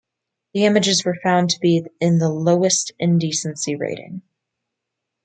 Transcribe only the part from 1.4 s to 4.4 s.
to be in the lowest indecency rating.